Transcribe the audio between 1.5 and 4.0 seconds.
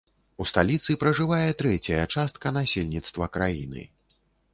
трэцяя частка насельніцтва краіны.